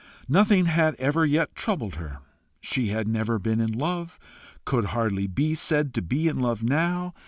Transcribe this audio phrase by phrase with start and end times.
[0.27, 2.21] Nothing had ever yet troubled her.
[2.59, 4.17] She had never been in love,
[4.65, 7.13] could hardly be said to be in love now.